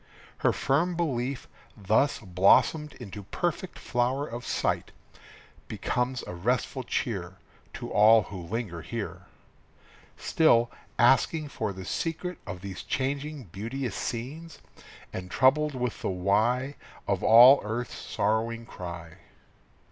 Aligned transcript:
Her 0.39 0.51
firm 0.51 0.95
belief, 0.95 1.47
thus 1.77 2.17
blossomed 2.17 2.93
into 2.95 3.21
perfect 3.25 3.77
flower 3.77 4.25
of 4.25 4.47
sight, 4.47 4.89
Becomes 5.67 6.23
a 6.25 6.33
restful 6.33 6.81
cheer 6.81 7.35
To 7.75 7.91
all 7.91 8.23
who 8.23 8.41
linger 8.41 8.81
here, 8.81 9.27
Still 10.17 10.71
asking 10.97 11.49
for 11.49 11.71
the 11.71 11.85
secret 11.85 12.39
of 12.47 12.61
these 12.61 12.81
changing, 12.81 13.43
beauteous 13.51 13.95
scenes, 13.95 14.57
And 15.13 15.29
troubled 15.29 15.75
with 15.75 16.01
the 16.01 16.09
why 16.09 16.77
Of 17.07 17.21
all 17.23 17.61
earth's 17.63 17.93
sorrowing 17.99 18.65
cry. 18.65 19.17